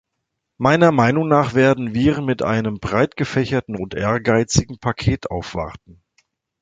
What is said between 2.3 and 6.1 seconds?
einem breit gefächerten und ehrgeizigen Paket aufwarten.